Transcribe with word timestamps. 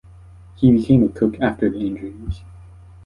He 0.55 0.71
became 0.75 1.03
a 1.03 1.09
cook 1.09 1.39
after 1.41 1.69
the 1.69 1.77
injuries. 1.85 2.41